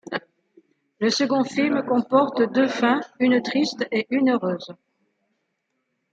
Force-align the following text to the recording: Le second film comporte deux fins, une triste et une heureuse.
Le 0.99 1.11
second 1.11 1.43
film 1.43 1.83
comporte 1.85 2.41
deux 2.41 2.67
fins, 2.67 3.01
une 3.19 3.39
triste 3.39 3.87
et 3.91 4.07
une 4.09 4.31
heureuse. 4.31 4.73